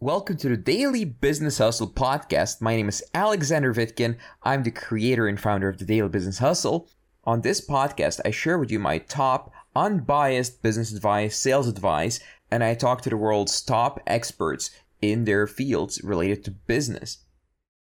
[0.00, 2.60] Welcome to the Daily Business Hustle podcast.
[2.60, 4.16] My name is Alexander Vitkin.
[4.42, 6.90] I'm the creator and founder of the Daily Business Hustle.
[7.22, 12.18] On this podcast, I share with you my top unbiased business advice, sales advice,
[12.50, 17.18] and I talk to the world's top experts in their fields related to business.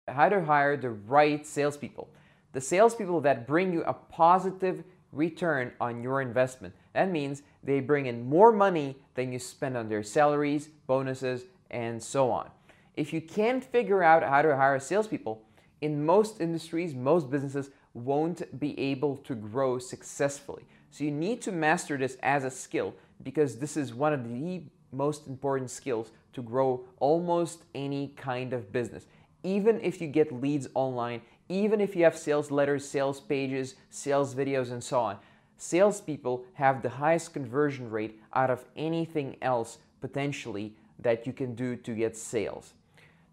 [0.08, 2.10] How to hire the right salespeople.
[2.52, 4.82] The salespeople that bring you a positive
[5.12, 6.74] return on your investment.
[6.92, 12.02] That means they bring in more money than you spend on their salaries, bonuses, and
[12.02, 12.50] so on.
[12.96, 15.42] If you can't figure out how to hire salespeople,
[15.80, 20.64] in most industries, most businesses won't be able to grow successfully.
[20.90, 24.62] So you need to master this as a skill because this is one of the
[24.92, 29.06] most important skills to grow almost any kind of business.
[29.42, 34.34] Even if you get leads online, even if you have sales letters, sales pages, sales
[34.34, 35.18] videos, and so on,
[35.56, 41.76] salespeople have the highest conversion rate out of anything else potentially that you can do
[41.76, 42.74] to get sales.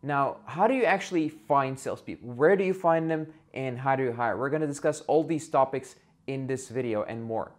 [0.03, 2.29] Now, how do you actually find salespeople?
[2.29, 4.37] Where do you find them and how do you hire?
[4.37, 5.95] We're to discuss all these topics
[6.27, 7.51] in this video and more.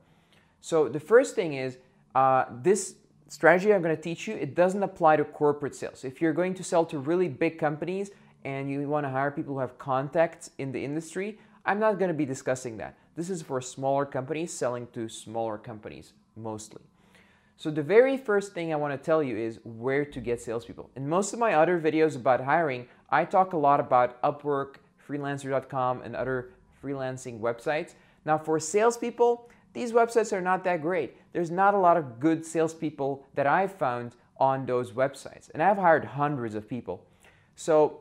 [0.61, 1.78] So, the first thing is
[2.14, 2.95] uh, this
[3.28, 6.05] strategy I'm to teach you, it doesn't apply to corporate sales.
[6.05, 8.11] If you're going to sell to really big companies
[8.45, 12.14] and you want to hire people who have contacts in the industry, I'm not to
[12.14, 12.97] be discussing that.
[13.17, 16.83] This is for smaller companies selling to smaller companies mostly.
[17.56, 20.91] So the very first thing I want to tell you is where to get salespeople.
[20.97, 24.77] In most of my other videos about hiring, I talk a lot about Upwork,
[25.08, 27.95] freelancer.com, and other freelancing websites.
[28.25, 31.17] Now for salespeople, these websites are not that great.
[31.33, 35.50] There's not a lot of good salespeople that I've found on those websites.
[35.55, 37.06] And I've hired hundreds of people.
[37.55, 38.00] So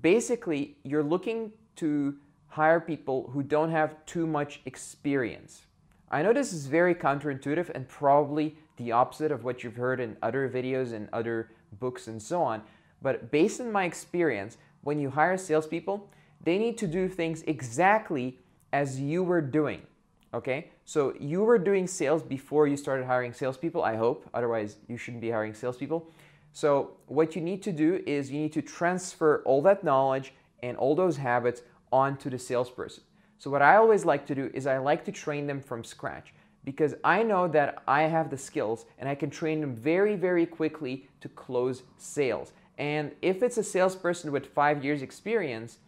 [0.00, 2.16] basically, you're looking to
[2.48, 5.66] hire people who don't have too much experience.
[6.10, 10.16] I know this is very counterintuitive and probably the opposite of what you've heard in
[10.22, 12.62] other videos and other books and so on.
[13.02, 16.08] But based on my experience, when you hire salespeople,
[16.42, 18.38] they need to do things exactly
[18.72, 19.82] as you were doing.
[20.32, 20.70] Okay?
[20.84, 24.28] So you were doing sales before you started hiring salespeople, I hope.
[24.34, 26.10] Otherwise, you shouldn't be hiring salespeople.
[26.52, 30.32] So what you need to do is you need to transfer all that knowledge
[30.62, 31.62] and all those habits
[31.92, 33.02] onto the salesperson.
[33.38, 36.32] So what I always like to do is I like to train them from scratch
[36.64, 40.46] because I know that I have the skills and I can train them very, very
[40.46, 42.52] quickly to close sales.
[42.78, 45.78] And if it's a salesperson with five years experience,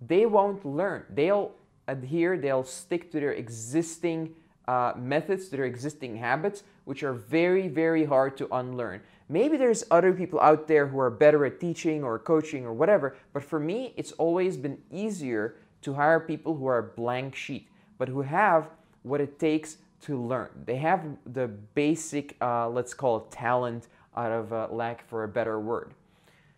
[0.00, 1.04] they won't learn.
[1.10, 1.52] They'll
[1.88, 4.34] adhere, they'll stick to their existing
[4.68, 9.00] uh, methods, to their existing habits, which are very, very hard to unlearn.
[9.30, 13.16] Maybe there's other people out there who are better at teaching or coaching or whatever,
[13.32, 17.68] but for me, it's always been easier to hire people who are a blank sheet,
[17.98, 18.70] but who have
[19.02, 20.48] what it takes to learn.
[20.64, 25.28] They have the basic, uh, let's call it talent, out of uh, lack for a
[25.28, 25.94] better word.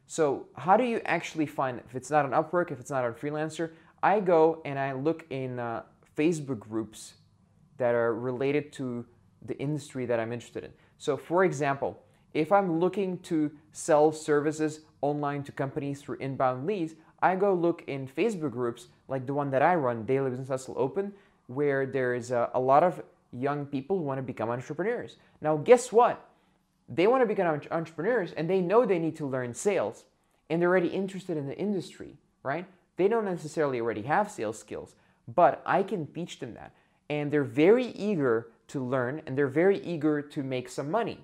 [0.07, 1.81] So, how do you actually find?
[1.89, 3.71] If it's not on Upwork, if it's not on Freelancer,
[4.03, 5.83] I go and I look in uh,
[6.17, 7.15] Facebook groups
[7.77, 9.07] that are related to
[9.47, 10.73] the industry that I'm interested in.
[10.99, 12.03] So, for example,
[12.35, 17.85] if I'm looking to sell services online to companies through inbound leads, I go look
[17.87, 21.13] in Facebook groups like the one that I run, Daily Business Hustle Open,
[21.47, 23.03] where there's a, a lot of
[23.33, 25.17] young people who want to become entrepreneurs.
[25.41, 26.27] Now, guess what?
[26.89, 30.05] They want to become entrepreneurs and they know they need to learn sales
[30.49, 32.67] and they're already interested in the industry, right?
[32.97, 34.95] They don't necessarily already have sales skills,
[35.33, 36.73] but I can teach them that.
[37.09, 41.21] And they're very eager to learn and they're very eager to make some money,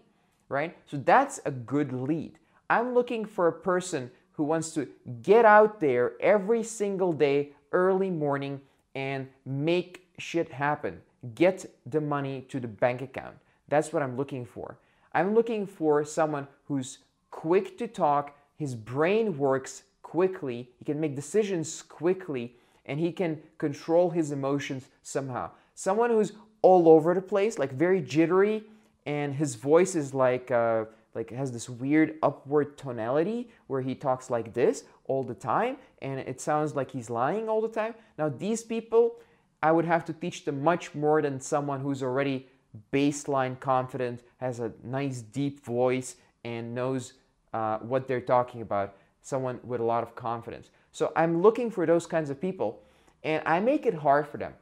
[0.49, 0.77] right?
[0.87, 2.39] So that's a good lead.
[2.71, 4.89] I'm looking for a person who wants to
[5.23, 8.61] get out there every single day, early morning,
[8.95, 11.01] and make shit happen
[11.35, 13.37] get the money to the bank account.
[13.69, 14.79] That's what I'm looking for.
[15.13, 16.99] I'm looking for someone who's
[17.31, 22.55] quick to talk, his brain works quickly, he can make decisions quickly,
[22.87, 25.51] and he can control his emotions somehow.
[25.75, 26.33] Someone who's
[26.63, 28.65] all over the place, like very jittery,
[29.05, 30.85] and his voice is like uh,
[31.15, 36.21] like has this weird upward tonality where he talks like this all the time, and
[36.21, 37.95] it sounds like he's lying all the time.
[38.19, 39.17] Now these people,
[39.67, 42.47] I would have to teach them much more than someone who's already
[42.93, 46.15] baseline confident, has a nice deep voice,
[46.45, 47.15] and knows
[47.53, 48.95] uh, what they're talking about.
[49.23, 50.71] Someone with a lot of confidence.
[50.93, 52.81] So I'm looking for those kinds of people,
[53.25, 54.55] and I make it hard for them.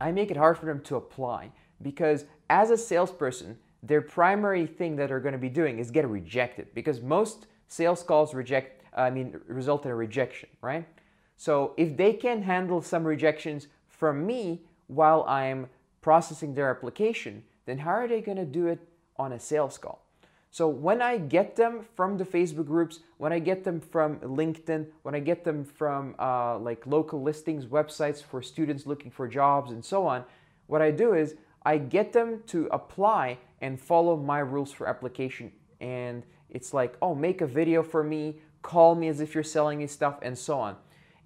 [0.00, 4.96] I make it hard for them to apply because as a salesperson, their primary thing
[4.96, 9.10] that they're going to be doing is get rejected because most sales calls reject I
[9.10, 10.88] mean result in a rejection, right?
[11.36, 13.68] So if they can handle some rejections
[13.98, 15.68] from me while I'm
[16.00, 18.78] processing their application, then how are they going to do it
[19.16, 20.04] on a sales call?
[20.50, 24.86] So when I get them from the Facebook groups, when I get them from LinkedIn,
[25.02, 29.72] when I get them from uh, like local listings, websites for students looking for jobs,
[29.72, 30.24] and so on,
[30.66, 31.34] what I do is
[31.64, 35.52] I get them to apply and follow my rules for application.
[35.80, 39.78] And it's like, oh, make a video for me, call me as if you're selling
[39.78, 40.76] me stuff, and so on.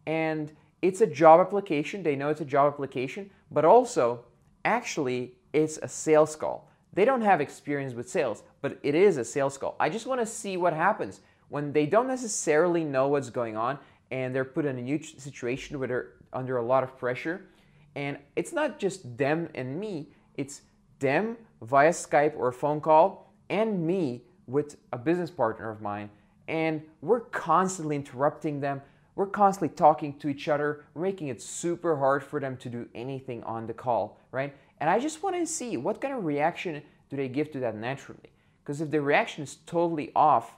[0.05, 0.53] And
[0.83, 2.03] it's a job application.
[2.03, 4.25] They know it's a job application, but also,
[4.65, 6.69] actually, it's a sales call.
[6.93, 9.77] They don't have experience with sales, but it is a sales call.
[9.81, 13.79] I just want to see what happens when they don't necessarily know what's going on
[14.11, 17.47] and they're put in a new situation where they're under a lot of pressure.
[17.95, 20.63] And it's not just them and me, it's
[20.99, 26.11] them via Skype or phone call and me with a business partner of mine.
[26.49, 28.83] And we're constantly interrupting them.
[29.15, 33.43] We're constantly talking to each other, making it super hard for them to do anything
[33.45, 34.55] on the call, right?
[34.79, 37.77] And I just want to see what kind of reaction do they give to that
[37.77, 38.31] naturally.
[38.63, 40.57] Because if the reaction is totally off,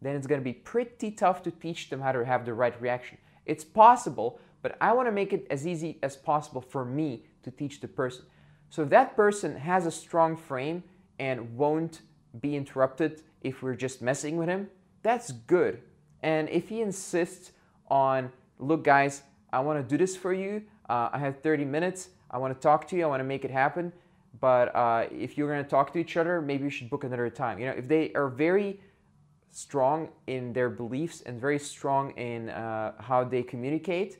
[0.00, 2.80] then it's going to be pretty tough to teach them how to have the right
[2.80, 3.18] reaction.
[3.44, 7.50] It's possible, but I want to make it as easy as possible for me to
[7.50, 8.24] teach the person.
[8.70, 10.84] So if that person has a strong frame
[11.18, 12.00] and won't
[12.40, 14.68] be interrupted if we're just messing with him,
[15.02, 15.82] that's good.
[16.22, 17.52] And if he insists
[17.90, 19.22] on, look, guys,
[19.52, 22.60] I want to do this for you, uh, I have 30 minutes, I want to
[22.60, 23.04] talk to you.
[23.04, 23.92] I want to make it happen.
[24.40, 27.28] But uh, if you're going to talk to each other, maybe you should book another
[27.28, 27.58] time.
[27.58, 28.80] You know, if they are very
[29.50, 34.18] strong in their beliefs and very strong in uh, how they communicate,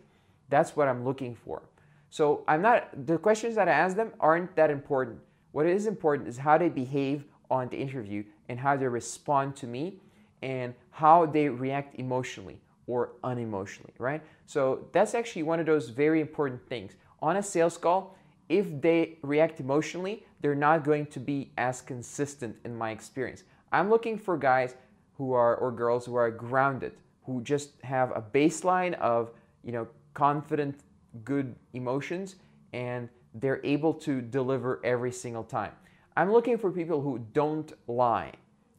[0.49, 1.63] that's what I'm looking for.
[2.11, 3.07] So I'm not.
[3.07, 5.21] The questions that I ask them aren't that important.
[5.53, 9.69] What is important is how they behave on the interview and how they respond to
[9.69, 10.01] me
[10.43, 14.23] and how they react emotionally or unemotionally, right?
[14.47, 16.93] So that's actually one of those very important things
[17.23, 18.17] on a sales call,
[18.49, 23.45] if they react emotionally, they're not going to be as consistent in my experience.
[23.73, 24.75] I'm looking for guys
[25.17, 26.93] who are or girls who are grounded,
[27.25, 29.31] who just have a baseline of,
[29.63, 30.81] you know, confident,
[31.25, 32.37] good emotions
[32.73, 35.73] and they're able to deliver every single time.
[36.17, 38.33] I'm looking for people who don't lie.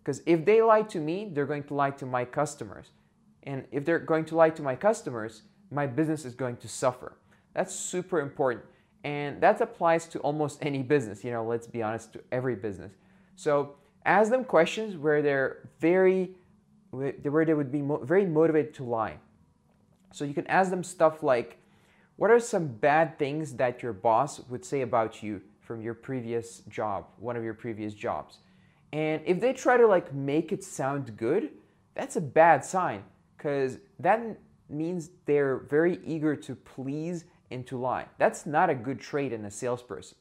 [0.04, 2.90] Because if they lie to me, they're going to lie to my customers.
[3.44, 7.18] And if they're going to lie to my customers, my business is going to suffer.
[7.54, 8.66] That's super important.
[9.04, 12.94] And that applies to almost any business, you know, let's be honest, to every business.
[13.36, 16.32] So ask them questions where they're very,
[16.92, 19.18] where they would be mo- very motivated to lie.
[20.14, 21.58] So you can ask them stuff like,
[22.18, 26.60] what are some bad things that your boss would say about you from your previous
[26.70, 28.38] job, one of your previous jobs?
[28.94, 31.50] And if they try to like make it sound good,
[31.96, 33.04] that's a bad sign
[33.42, 34.22] because that
[34.70, 38.06] means they're very eager to please and to lie.
[38.20, 40.16] That's not a good trait in a salesperson.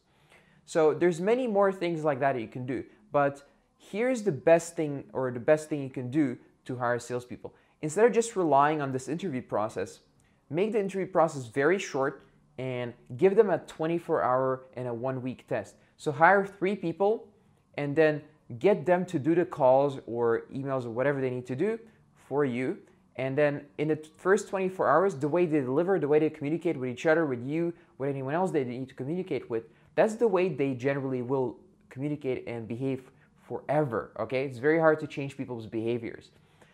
[0.65, 2.83] So there's many more things like that, you can do.
[3.13, 3.43] But
[3.77, 7.55] here's the best thing or the best thing you can do to hire salespeople.
[7.83, 10.01] Instead of just relying on this interview process,
[10.49, 12.27] make the interview process very short
[12.57, 15.75] and give them a 24 hour and a one week test.
[15.99, 17.29] So hire three people
[17.77, 18.23] and then
[18.59, 21.79] get them to do the calls or emails or whatever they need to do
[22.15, 22.79] for you
[23.17, 26.77] and then in the first 24 hours, the way they deliver, the way they communicate
[26.77, 29.65] with each other, with you, with anyone else they need to communicate with,
[29.95, 31.59] that's the way they generally will
[31.91, 33.11] communicate and behave
[33.47, 34.13] forever.
[34.19, 34.45] Okay?
[34.45, 36.31] It's very hard to change people's behaviors.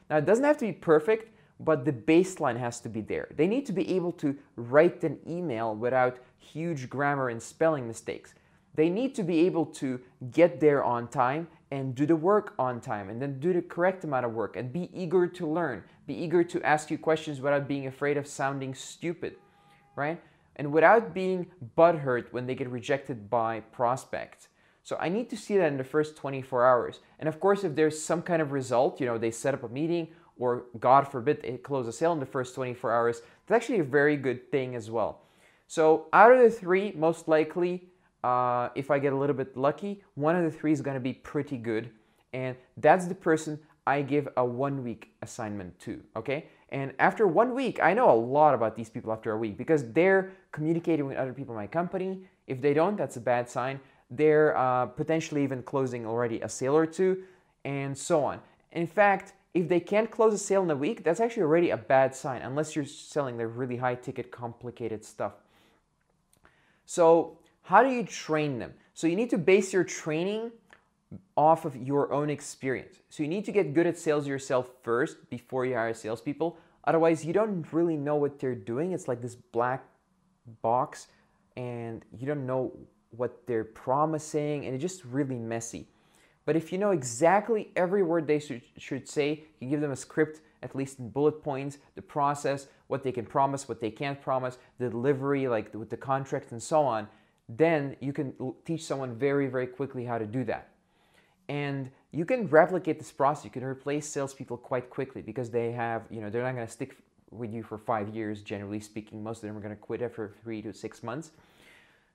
[0.08, 3.28] Now, it doesn't have to be perfect, but the baseline has to be there.
[3.34, 8.34] They need to be able to write an email without huge grammar and spelling mistakes.
[8.74, 10.00] They need to be able to
[10.30, 14.04] get there on time and do the work on time and then do the correct
[14.04, 17.66] amount of work and be eager to learn, be eager to ask you questions without
[17.66, 19.34] being afraid of sounding stupid,
[19.96, 20.20] right?
[20.56, 21.46] And without being
[21.76, 24.48] butthurt when they get rejected by prospects.
[24.84, 27.00] So I need to see that in the first 24 hours.
[27.18, 29.68] And of course, if there's some kind of result, you know, they set up a
[29.68, 30.08] meeting
[30.38, 33.84] or God forbid they close a sale in the first 24 hours, that's actually a
[33.84, 35.22] very good thing as well.
[35.66, 37.88] So out of the three, most likely
[38.26, 41.06] uh, if I get a little bit lucky, one of the three is going to
[41.10, 41.90] be pretty good.
[42.32, 46.46] And that's the person I give a one week assignment to, okay?
[46.70, 49.92] And after one week, I know a lot about these people after a week because
[49.92, 52.24] they're communicating with other people in my company.
[52.48, 53.78] If they don't, that's a bad sign.
[54.10, 57.22] They're uh, potentially even closing already a sale or two,
[57.64, 58.40] and so on.
[58.72, 61.76] In fact, if they can't close a sale in a week, that's actually already a
[61.76, 65.34] bad sign, unless you're selling the really high ticket, complicated stuff.
[66.84, 68.72] So how do you train them?
[68.94, 70.52] So you need to base your training
[71.36, 73.00] off of your own experience.
[73.08, 76.58] So you need to get good at sales yourself first before you hire salespeople.
[76.84, 78.92] Otherwise, you don't really know what they're doing.
[78.92, 79.84] It's like this black
[80.62, 81.08] box,
[81.56, 82.72] and you don't know
[83.10, 85.88] what they're promising, and it's just really messy.
[86.44, 89.96] But if you know exactly every word they should, should say, you give them a
[89.96, 94.20] script, at least in bullet points, the process, what they can promise, what they can't
[94.20, 97.08] promise, the delivery, like with the contract and so on,
[97.48, 98.34] then you can
[98.64, 100.68] teach someone very, very quickly how to do that.
[101.48, 103.44] And you can replicate this process.
[103.44, 106.72] You can replace salespeople quite quickly because they have, you know, they're not going to
[106.72, 106.96] stick
[107.30, 109.22] with you for five years, generally speaking.
[109.22, 111.30] Most of them are going to quit after three to six months.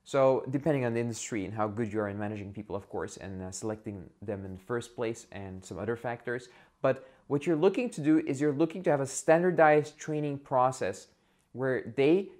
[0.04, 3.18] So, depending on the industry and how good you are in managing people, of course,
[3.18, 6.48] and uh, selecting them in the first place and some other factors.
[6.80, 11.06] But what you're looking to do is you're looking to have a standardized training process
[11.52, 12.30] where they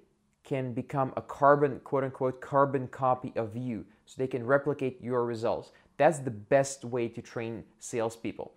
[0.43, 5.25] can become a carbon, quote unquote, carbon copy of you so they can replicate your
[5.25, 5.71] results.
[5.97, 8.51] That's the best way to train salespeople.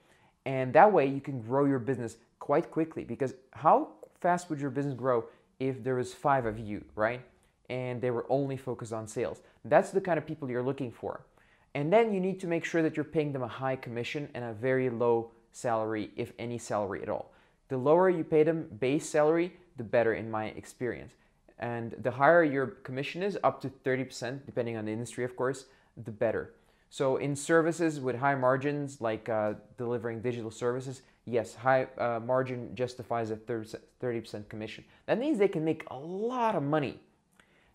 [0.45, 3.89] And that way you can grow your business quite quickly because how
[4.21, 5.25] fast would your business grow
[5.59, 7.21] if there was five of you, right?
[7.69, 9.41] And they were only focused on sales.
[9.65, 11.25] That's the kind of people you're looking for.
[11.75, 14.45] And then you need to make sure that you're paying them a high commission and
[14.45, 17.33] a very low salary, if any salary at all.
[17.69, 21.13] The lower you pay them base salary, the better in my experience.
[21.59, 25.67] And the higher your commission is, up to 30%, depending on the industry, of course,
[25.97, 26.53] the better.
[26.91, 32.75] So in services with high margins, like uh, delivering digital services, yes, high uh, margin
[32.75, 34.85] justifies a 30% commission.
[35.07, 37.01] That means they can make a lot of money.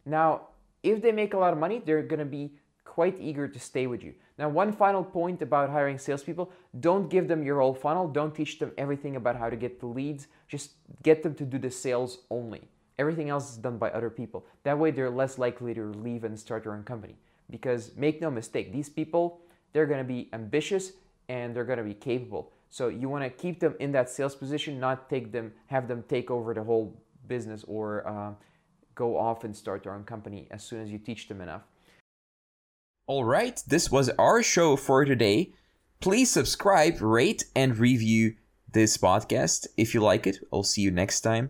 [0.06, 0.48] Now,
[0.84, 2.54] if they make a lot of money, they're going to be
[2.86, 4.14] quite eager to stay with you.
[4.38, 8.08] Now, one final point about hiring salespeople don't give them your whole funnel.
[8.08, 10.28] Don't teach them everything about how to get the leads.
[10.48, 10.72] Just
[11.04, 12.68] get them to do the sales only.
[13.02, 14.46] Everything else is done by other people.
[14.62, 17.16] That way, they're less likely to leave and start their own company.
[17.50, 19.42] Because make no mistake, these people,
[19.74, 20.92] they're going to be ambitious
[21.28, 22.52] and they're going to be capable.
[22.70, 26.04] So you want to keep them in that sales position, not take them, have them
[26.08, 28.34] take over the whole business or uh,
[28.94, 31.64] go off and start their own company as soon as you teach them enough.
[33.08, 35.54] All right, this was our show for today.
[36.02, 38.36] Please subscribe, rate, and review
[38.72, 40.38] this podcast if you like it.
[40.54, 41.50] I'll see you next time.